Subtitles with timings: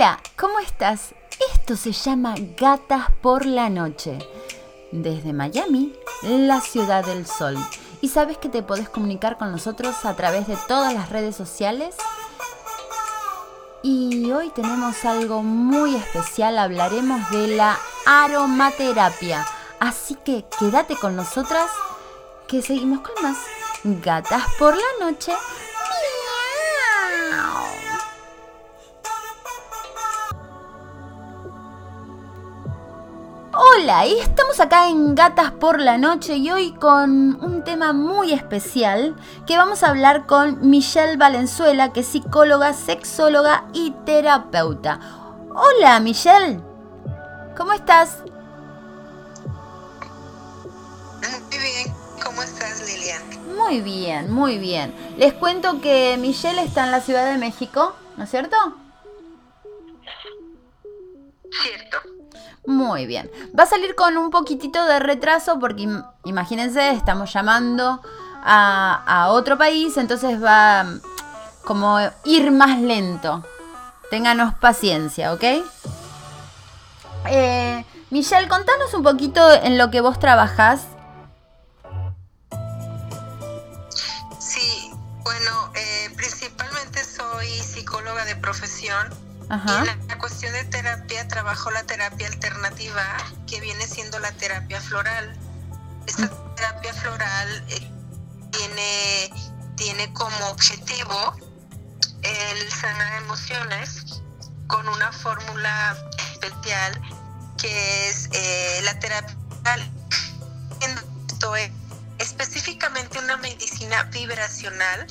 [0.00, 1.14] Hola, ¿cómo estás?
[1.52, 4.16] Esto se llama Gatas por la Noche.
[4.92, 5.92] Desde Miami,
[6.22, 7.54] la ciudad del sol.
[8.00, 11.96] ¿Y sabes que te podés comunicar con nosotros a través de todas las redes sociales?
[13.82, 19.46] Y hoy tenemos algo muy especial, hablaremos de la aromaterapia.
[19.80, 21.70] Así que quédate con nosotras
[22.48, 23.36] que seguimos con más
[23.84, 25.34] Gatas por la Noche
[33.90, 38.32] Hola, y estamos acá en Gatas por la Noche y hoy con un tema muy
[38.32, 39.16] especial
[39.48, 45.00] que vamos a hablar con Michelle Valenzuela, que es psicóloga, sexóloga y terapeuta.
[45.56, 46.60] Hola Michelle,
[47.56, 48.18] ¿cómo estás?
[51.20, 51.92] Muy bien,
[52.24, 53.56] ¿cómo estás Lilian?
[53.56, 54.94] Muy bien, muy bien.
[55.16, 58.56] Les cuento que Michelle está en la Ciudad de México, ¿no es cierto?
[61.60, 62.19] Cierto.
[62.70, 63.28] Muy bien.
[63.58, 65.88] Va a salir con un poquitito de retraso porque
[66.22, 68.00] imagínense, estamos llamando
[68.44, 70.86] a, otro país, entonces va
[71.64, 73.44] como ir más lento.
[74.08, 75.42] Ténganos paciencia, ¿ok?
[77.26, 80.82] Eh, Michelle, contanos un poquito en lo que vos trabajás.
[84.38, 84.92] Sí,
[85.24, 89.80] bueno, eh, principalmente soy psicóloga de profesión Ajá.
[89.80, 93.02] en la cuestión de terapia trabajo la terapia alternativa,
[93.46, 95.36] que viene siendo la terapia floral.
[96.06, 97.90] Esta terapia floral eh,
[98.52, 99.30] tiene,
[99.76, 101.34] tiene como objetivo
[102.22, 104.22] el sanar emociones
[104.66, 105.96] con una fórmula
[106.32, 107.00] especial
[107.58, 109.36] que es eh, la terapia
[111.40, 111.70] esto es
[112.18, 115.06] específicamente una medicina vibracional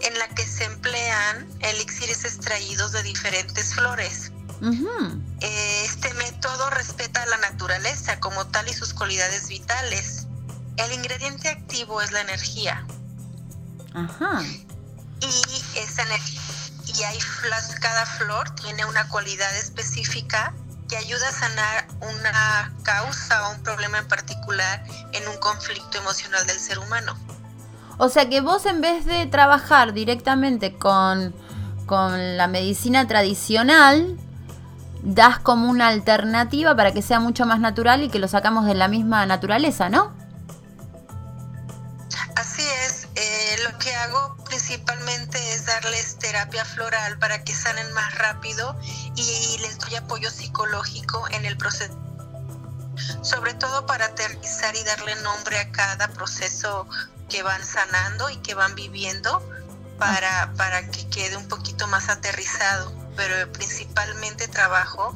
[0.00, 4.32] en la que se emplean elixires extraídos de diferentes flores.
[5.40, 10.26] Eh, este método respeta la naturaleza como tal y sus cualidades vitales.
[10.76, 12.84] El ingrediente activo es la energía.
[15.20, 16.04] Y esa
[16.86, 17.18] y hay
[17.80, 20.54] cada flor tiene una cualidad específica
[20.88, 24.82] que ayuda a sanar una causa o un problema en particular
[25.12, 27.16] en un conflicto emocional del ser humano.
[27.98, 31.34] O sea que vos en vez de trabajar directamente con,
[31.88, 34.16] la medicina tradicional,
[35.02, 38.74] das como una alternativa para que sea mucho más natural y que lo sacamos de
[38.74, 40.12] la misma naturaleza, ¿no?
[42.36, 48.14] Así es, eh, lo que hago principalmente es darles terapia floral para que sanen más
[48.16, 48.76] rápido
[49.16, 52.07] y les doy apoyo psicológico en el proceso
[53.28, 56.86] sobre todo para aterrizar y darle nombre a cada proceso
[57.28, 59.46] que van sanando y que van viviendo
[59.98, 62.92] para, para que quede un poquito más aterrizado.
[63.16, 65.14] Pero principalmente trabajo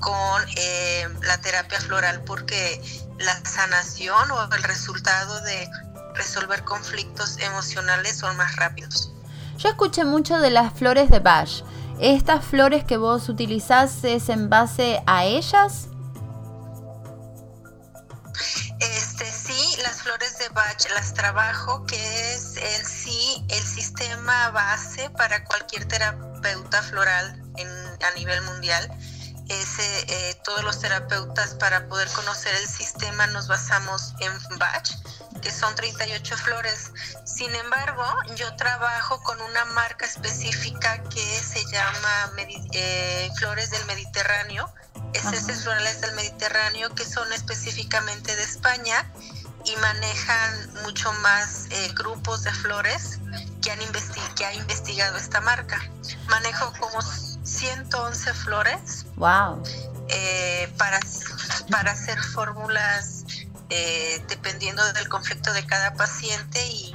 [0.00, 2.82] con eh, la terapia floral porque
[3.18, 5.68] la sanación o el resultado de
[6.14, 9.12] resolver conflictos emocionales son más rápidos.
[9.58, 11.62] Yo escuché mucho de las flores de Bach.
[12.00, 15.88] ¿Estas flores que vos utilizás es en base a ellas?
[20.04, 26.82] Flores de Bach las trabajo, que es en sí el sistema base para cualquier terapeuta
[26.82, 28.86] floral en, a nivel mundial.
[29.48, 34.90] Ese, eh, todos los terapeutas para poder conocer el sistema nos basamos en Bach,
[35.40, 36.92] que son 38 flores.
[37.24, 38.04] Sin embargo,
[38.36, 42.32] yo trabajo con una marca específica que se llama
[42.72, 44.70] eh, Flores del Mediterráneo.
[45.14, 49.10] Es esas florales del Mediterráneo que son específicamente de España
[49.64, 53.20] y manejan mucho más eh, grupos de flores
[53.62, 53.78] que han
[54.36, 55.80] que ha investigado esta marca.
[56.28, 59.06] Manejo como 111 flores.
[59.16, 59.62] Wow.
[60.08, 61.00] Eh, para,
[61.70, 63.24] para hacer fórmulas
[63.70, 66.94] eh, dependiendo del conflicto de cada paciente y,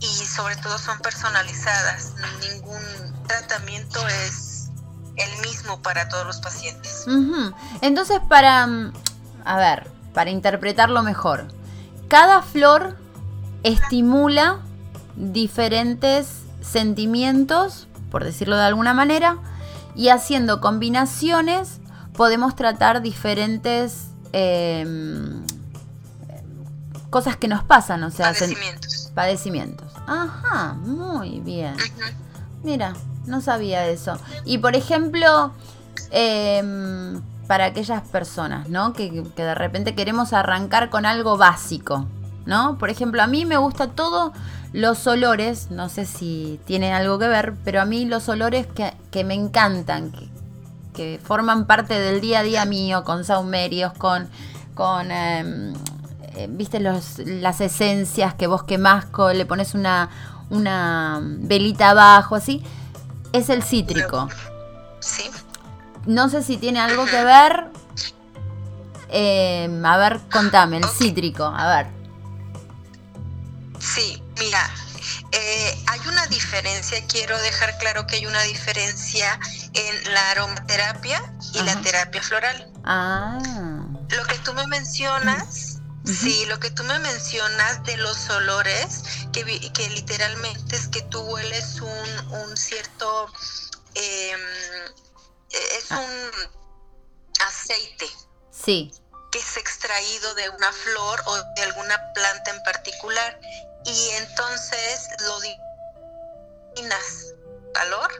[0.00, 2.12] y sobre todo son personalizadas.
[2.40, 4.53] Ningún tratamiento es
[5.16, 7.06] el mismo para todos los pacientes.
[7.80, 8.92] Entonces, para, mm,
[9.44, 11.48] a ver, para interpretarlo mejor,
[12.08, 12.96] cada flor
[13.62, 14.60] estimula
[15.16, 19.38] diferentes sentimientos, por decirlo de alguna manera,
[19.94, 21.80] y haciendo combinaciones
[22.16, 25.44] podemos tratar diferentes em,
[27.10, 29.12] cosas que nos pasan, o sea, padecimientos.
[29.14, 29.92] padecimientos.
[30.06, 31.76] Ajá, muy bien.
[32.64, 32.94] Mira,
[33.26, 34.18] no sabía eso.
[34.44, 35.52] Y por ejemplo,
[36.10, 36.62] eh,
[37.46, 38.92] para aquellas personas, ¿no?
[38.92, 42.06] Que, de repente queremos arrancar con algo básico,
[42.46, 42.78] ¿no?
[42.78, 44.32] Por ejemplo, a mí me gusta todo
[44.72, 49.24] los olores, no sé si tienen algo que ver, pero a mí los olores que,
[49.24, 50.12] me encantan,
[50.94, 54.28] que forman parte del día a día mío, con saumerios, con,
[54.74, 55.74] con em,
[56.34, 60.08] eh, viste los, las esencias que vos quemás, le pones una,
[60.50, 62.62] una velita abajo, así,
[63.34, 64.28] es el cítrico.
[65.00, 65.28] Sí.
[66.06, 67.66] No sé si tiene algo que ver.
[69.08, 71.86] Em, a ver, contame, el cítrico, a ver.
[73.80, 74.70] Sí, mira,
[75.32, 79.38] eh, hay una diferencia, quiero dejar claro que hay una diferencia
[79.72, 81.20] en la aromaterapia
[81.52, 82.70] y la terapia floral.
[82.84, 83.38] Ah.
[84.10, 85.73] Lo que tú me mencionas,
[86.04, 89.02] sí, lo que tú me mencionas de los olores,
[89.32, 93.32] que, que literalmente es que tú hueles un, un cierto,
[93.94, 94.40] em,
[95.50, 96.00] es ah.
[96.00, 96.30] un
[97.40, 98.08] aceite.
[98.50, 98.92] Sí.
[99.32, 103.40] Que es extraído de una flor o de alguna planta en particular
[103.84, 105.40] y entonces lo
[106.76, 107.34] divinas
[107.72, 108.10] calor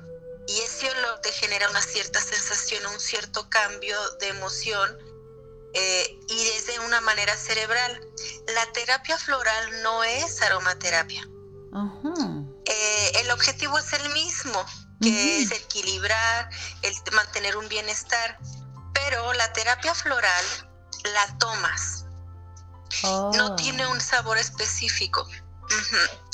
[0.47, 5.14] y ese olor te genera una cierta sensación, un cierto cambio de emoción
[5.75, 8.01] eh, y es de una manera cerebral.
[8.55, 11.27] La terapia floral no es aromaterapia.
[12.67, 14.65] Eh, el objetivo es el mismo,
[15.01, 16.49] que es equilibrar,
[16.83, 18.39] el mantener un bienestar,
[18.93, 20.45] pero la terapia floral
[21.13, 22.07] la tomas.
[23.03, 23.57] No oh.
[23.57, 25.27] tiene un sabor específico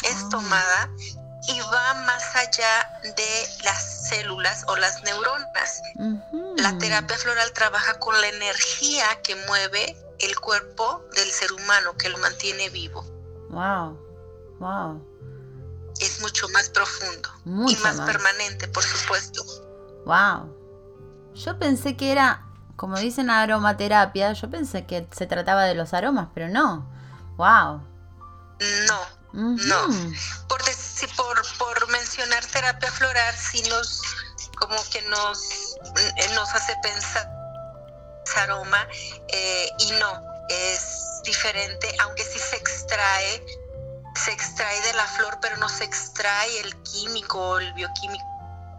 [0.04, 0.28] es ah.
[0.30, 0.90] tomada
[1.48, 5.82] y va más allá de las células o las neuronas.
[6.60, 12.08] La terapia floral trabaja con la energía que mueve el cuerpo del ser humano, que
[12.08, 13.02] lo mantiene vivo.
[13.50, 13.98] Wow,
[14.58, 15.06] wow.
[16.00, 19.42] Es mucho más profundo y más, permanente, por supuesto.
[20.04, 20.56] Wow.
[21.34, 22.46] Yo pensé que era,
[22.76, 26.90] como dicen aromaterapia, yo pensé que se trataba de los aromas, pero no.
[27.36, 27.82] Wow.
[28.86, 29.86] No, no,
[30.48, 30.60] por,
[31.16, 34.02] por, por mencionar terapia floral, sí nos,
[34.58, 35.38] como que nos,
[36.34, 37.28] nos hace pensar
[38.36, 38.86] aroma
[39.28, 43.44] eh, y no, es diferente, aunque sí se extrae,
[44.14, 48.24] se extrae de la flor, pero no se extrae el químico, el bioquímico.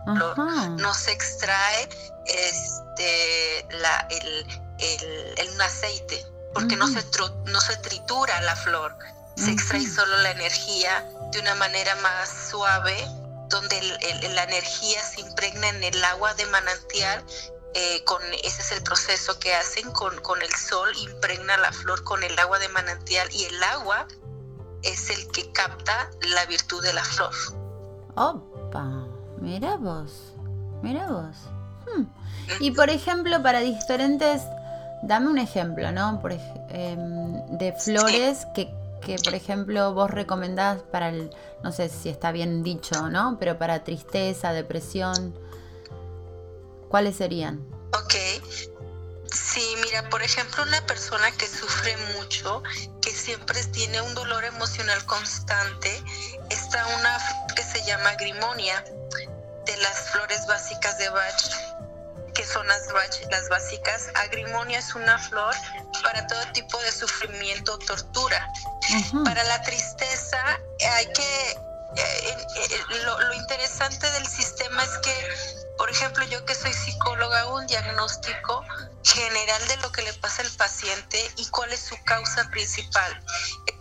[0.05, 1.89] No se extrae
[2.25, 7.05] este la, el, el, un aceite, porque no, se,
[7.45, 8.97] no se tritura la flor
[9.35, 13.07] se extrae solo la energía de una manera más suave,
[13.51, 13.81] donde
[14.33, 17.23] la energía se impregna en el agua de manantial.
[17.73, 22.03] Eh, con, ese es el proceso que hacen con, con el sol, impregna la flor
[22.03, 24.07] con el agua de manantial y el agua
[24.83, 27.31] es el que capta la virtud de la flor.
[28.15, 29.07] Opa,
[29.39, 30.33] mira vos,
[30.81, 31.37] mira vos.
[31.87, 32.05] Hmm.
[32.59, 34.41] Y por ejemplo, para diferentes,
[35.03, 36.19] dame un ejemplo, ¿no?
[36.21, 41.29] Por, em, de flores que que, por ejemplo, vos recomendás para el,
[41.63, 43.37] no sé si está bien dicho, ¿no?
[43.39, 45.37] Pero para tristeza, depresión,
[46.89, 47.59] ¿cuáles serían?
[47.93, 48.15] Ok.
[49.33, 52.63] Sí, mira, por ejemplo, una persona que sufre mucho,
[53.01, 56.03] que siempre tiene un dolor emocional constante,
[56.49, 57.17] está una
[57.55, 58.83] que se llama grimonia,
[59.65, 61.70] de las flores básicas de Bach
[62.33, 62.87] que son las,
[63.29, 64.07] las básicas.
[64.15, 65.55] Agrimonia es una flor
[66.03, 68.47] para todo tipo de sufrimiento o tortura.
[69.25, 70.59] Para la tristeza
[70.97, 71.51] hay que...
[71.97, 75.29] Eh, eh, lo, lo interesante del sistema es que,
[75.77, 78.63] por ejemplo, yo que soy psicóloga, hago un diagnóstico
[79.03, 83.21] general de lo que le pasa al paciente y cuál es su causa principal.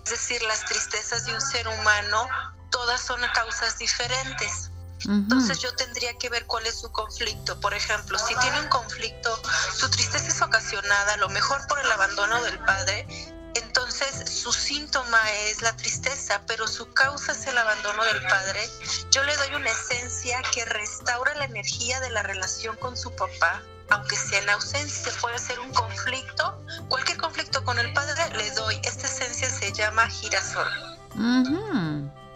[0.04, 2.28] Es decir, las tristezas de un ser humano,
[2.70, 4.69] todas son causas diferentes.
[5.08, 7.58] Entonces yo tendría que ver cuál es su conflicto.
[7.60, 9.40] Por ejemplo, si tiene un conflicto,
[9.74, 13.06] su tristeza es ocasionada a lo mejor por el abandono del padre,
[13.54, 18.68] entonces su síntoma es la tristeza, pero su causa es el abandono del padre.
[19.10, 23.62] Yo le doy una esencia que restaura la energía de la relación con su papá,
[23.90, 28.80] aunque sea en ausencia, puede ser un conflicto, cualquier conflicto con el padre, le doy.
[28.84, 30.68] Esta esencia se llama girasol.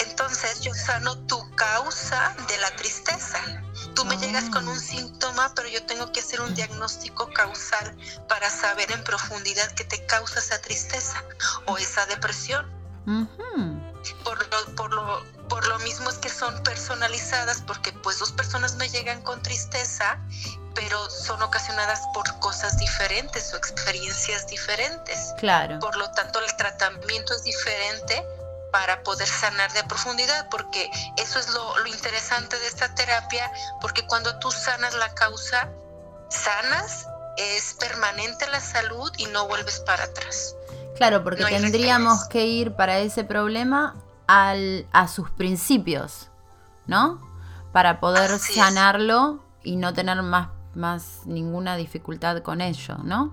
[0.00, 3.38] Entonces yo sano tu causa de la tristeza.
[3.94, 4.80] Tú me llegas con un ah.
[4.80, 7.96] síntoma, pero yo tengo que hacer un diagnóstico causal
[8.28, 11.22] para saber en profundidad qué te causa esa tristeza
[11.66, 12.70] o esa depresión.
[14.24, 18.76] por, lo, por, lo, por lo mismo es que son personalizadas porque pues dos personas
[18.76, 20.18] me llegan con tristeza,
[20.74, 25.32] pero son ocasionadas por cosas diferentes o experiencias diferentes.
[25.38, 25.78] Claro.
[25.78, 28.24] Por lo tanto, el tratamiento es diferente
[28.74, 33.48] para poder sanar de profundidad, porque eso es lo, interesante de esta terapia,
[33.80, 35.70] porque cuando tú sanas la causa,
[36.28, 40.56] sanas, es permanente la salud y no vuelves para atrás.
[40.96, 43.94] Claro, porque tendríamos que ir para ese problema
[44.26, 46.30] al, a sus principios,
[46.88, 47.20] ¿no?
[47.72, 53.32] Para poder sanarlo y no tener más más ninguna dificultad con ello, ¿no?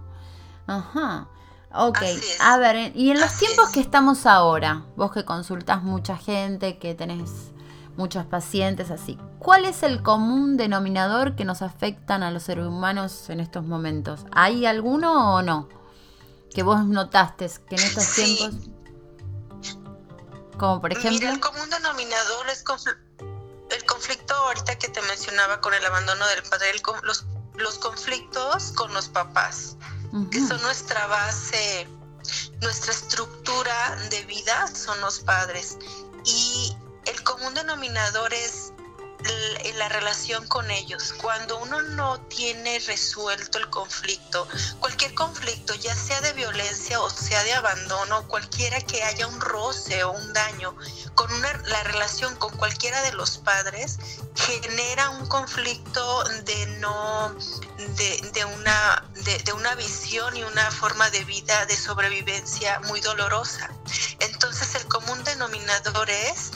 [0.68, 1.26] Ajá.
[1.74, 2.00] Ok,
[2.42, 6.96] a ver, y en los tiempos que estamos ahora, vos que consultas mucha gente, que
[6.96, 7.52] tenés
[7.96, 13.30] muchos pacientes así, ¿cuál es el común denominador que nos afectan a los seres humanos
[13.30, 14.26] en estos momentos?
[14.34, 15.70] ¿Hay alguno o no?
[16.54, 18.70] Que vos notaste que en estos tiempos...
[20.58, 21.30] Como por ejemplo...
[21.30, 22.66] el común denominador es
[23.70, 26.68] el conflicto ahorita que te mencionaba con el abandono del padre,
[27.04, 27.26] los,
[27.56, 29.78] los conflictos con los papás
[30.30, 31.88] que son nuestra base,
[32.62, 35.78] nuestra estructura de vida, son los padres.
[36.26, 36.76] Y
[37.06, 38.74] el común denominador es
[39.76, 41.14] la relación con ellos.
[41.22, 44.48] Cuando uno no tiene resuelto el conflicto,
[44.80, 50.04] cualquier conflicto, ya sea de violencia o sea de abandono, cualquiera que haya un roce
[50.04, 50.76] o un daño,
[51.16, 53.98] con una, la relación con cualquiera de los padres
[54.36, 57.36] genera un conflicto de no
[57.78, 63.70] de, una de, una visión y una forma de vida de sobrevivencia muy dolorosa.
[64.20, 66.52] Entonces el común denominador es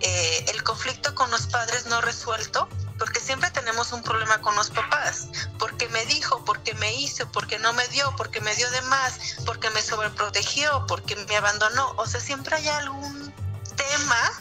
[0.00, 4.70] eh, el conflicto con los padres no resuelto, porque siempre tenemos un problema con los
[4.70, 8.82] papás, porque me dijo, porque me hizo, porque no me dio, porque me dio de
[8.82, 11.92] más, porque me sobreprotegió, porque me abandonó.
[11.96, 13.32] O sea, siempre hay algún
[13.76, 14.32] tema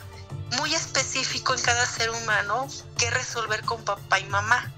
[0.58, 4.72] muy específico en cada ser humano que resolver con papá y mamá.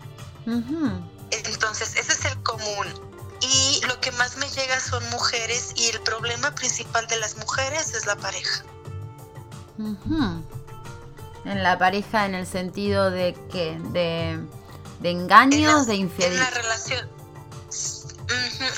[1.31, 2.87] Entonces, ese es el común.
[3.41, 7.93] Y lo que más me llega son mujeres y el problema principal de las mujeres
[7.93, 8.63] es la pareja.
[11.47, 14.39] En la pareja en el sentido de que de,
[14.99, 16.47] de engaños, de infidelidad.
[16.47, 17.16] En la relación.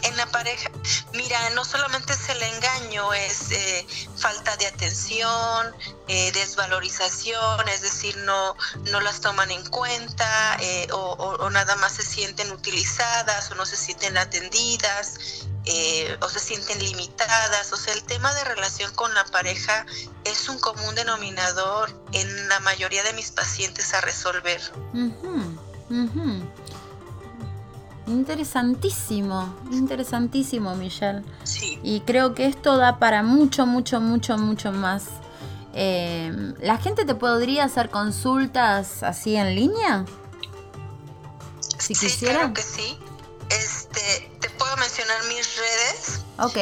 [0.03, 0.69] En la pareja.
[1.13, 5.73] Mira, no solamente es el engaño, es eh, falta de atención,
[6.07, 8.55] eh, desvalorización, es decir, no,
[8.91, 13.75] no las toman en cuenta eh, o, nada más se sienten utilizadas o no se
[13.75, 15.45] sienten atendidas.
[15.65, 17.71] Eh, o se sienten limitadas.
[17.73, 19.85] O sea, el tema de relación con la pareja
[20.23, 24.61] es un común denominador en la mayoría de mis pacientes a resolver.
[28.09, 31.23] Interesantísimo, interesantísimo, Michelle.
[31.43, 31.79] Sí.
[31.83, 35.03] Y creo que esto da para mucho, mucho, mucho, mucho más.
[35.75, 40.05] Eh, ¿La gente te podría hacer consultas así en línea?
[41.77, 42.39] Si sí, quisiera.
[42.39, 42.97] Claro que sí.
[43.49, 46.21] Este, te puedo mencionar mis redes.
[46.39, 46.57] Ok.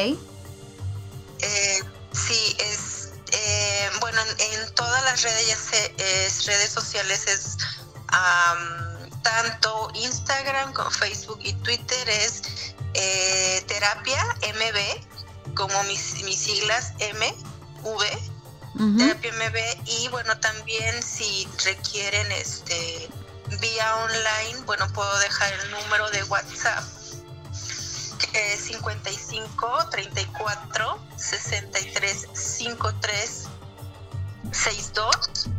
[1.39, 1.79] Eh,
[2.11, 7.57] sí, es, eh, bueno, en, todas las redes, ya redes sociales es
[9.27, 14.23] tanto Instagram como Facebook y Twitter es eh, terapia
[14.55, 23.09] MB, como mis, mis siglas MV, terapia MB, y bueno, también si requieren este
[23.59, 26.83] vía online, bueno, puedo dejar el número de WhatsApp
[28.31, 33.47] que es 55 34 63 53
[34.51, 35.49] 62.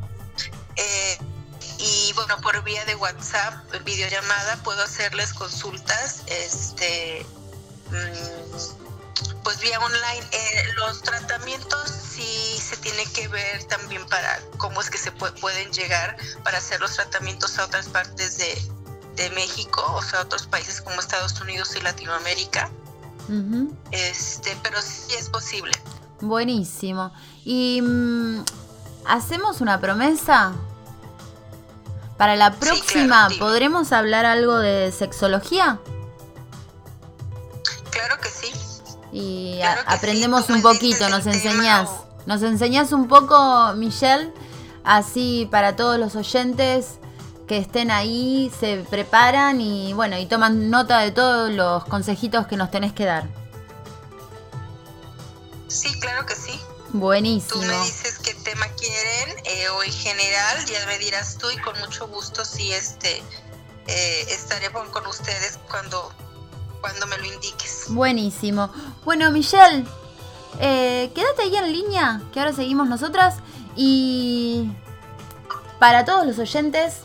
[1.79, 3.55] Y bueno, por vía de WhatsApp,
[3.85, 7.25] videollamada, puedo hacerles consultas, este,
[7.91, 10.27] mm, pues vía online.
[10.33, 15.73] Eh, los tratamientos sí se tiene que ver también para cómo es que se pueden
[15.73, 18.61] llegar para hacer los tratamientos a otras partes de,
[19.15, 22.71] de México, o sea, otros países como Estados Unidos y Latinoamérica.
[23.93, 25.73] este, pero sí es posible.
[26.21, 27.13] Buenísimo.
[27.45, 28.45] ¿Y mm,
[29.07, 30.55] hacemos una promesa?
[32.19, 35.79] Para la próxima, ¿podremos hablar algo de sexología?
[37.91, 38.53] Claro que sí.
[39.13, 41.89] Y aprendemos un poquito, nos enseñás.
[42.27, 44.35] Nos enseñás un poco, Michelle,
[44.83, 46.99] así para todos los oyentes
[47.47, 52.57] que estén ahí, se preparan y bueno, y toman nota de todos los consejitos que
[52.57, 53.29] nos tenés que dar.
[55.69, 56.61] Sí, claro que sí.
[56.93, 57.61] Buenísimo.
[57.61, 61.59] Tú me dices qué tema quieren eh, o en general, ya me dirás tú y
[61.59, 63.23] con mucho gusto si este
[63.87, 66.13] eh, estaré con, ustedes cuando,
[66.81, 67.87] cuando me lo indiques.
[67.89, 68.71] Buenísimo.
[69.05, 69.85] Bueno, Michelle,
[70.61, 73.37] eh, quédate ahí en línea, que ahora seguimos nosotras.
[73.77, 74.71] Y
[75.79, 77.01] para todos los oyentes,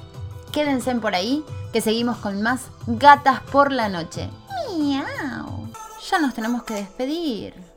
[0.52, 4.30] quédense por ahí, que seguimos con más gatas por la noche.
[4.78, 5.68] Miau.
[6.10, 7.73] Ya nos tenemos que despedir.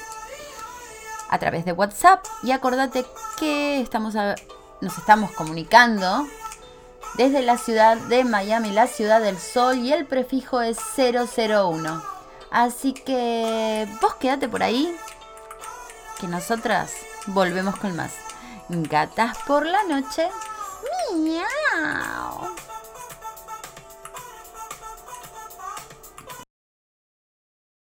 [1.29, 3.05] a través de WhatsApp y acordate
[3.39, 6.27] que estamos nos estamos comunicando
[7.15, 12.03] desde la ciudad de Miami, la ciudad del sol y el prefijo es 001.
[12.51, 14.95] Así que vos quédate por ahí
[16.19, 16.93] que nosotras
[17.27, 18.11] volvemos con más.
[18.69, 20.29] Gatas por la noche.
[21.15, 22.22] Miau.